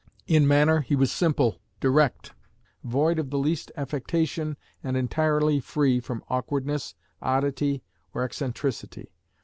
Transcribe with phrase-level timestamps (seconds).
[0.25, 2.33] In manner he was simple, direct,
[2.83, 9.11] void of the least affectation, and entirely free from awkwardness, oddity, or eccentricity.